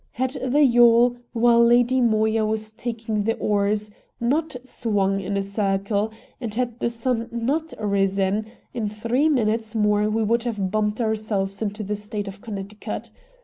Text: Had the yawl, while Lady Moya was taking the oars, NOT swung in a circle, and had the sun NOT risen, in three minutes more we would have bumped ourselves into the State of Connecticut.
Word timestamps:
Had 0.13 0.31
the 0.43 0.63
yawl, 0.63 1.17
while 1.31 1.63
Lady 1.63 2.01
Moya 2.01 2.43
was 2.43 2.73
taking 2.73 3.21
the 3.21 3.35
oars, 3.37 3.91
NOT 4.19 4.55
swung 4.63 5.19
in 5.19 5.37
a 5.37 5.43
circle, 5.43 6.11
and 6.39 6.51
had 6.55 6.79
the 6.79 6.89
sun 6.89 7.29
NOT 7.31 7.71
risen, 7.79 8.47
in 8.73 8.89
three 8.89 9.29
minutes 9.29 9.75
more 9.75 10.09
we 10.09 10.23
would 10.23 10.41
have 10.41 10.71
bumped 10.71 10.99
ourselves 11.01 11.61
into 11.61 11.83
the 11.83 11.95
State 11.95 12.27
of 12.27 12.41
Connecticut. 12.41 13.11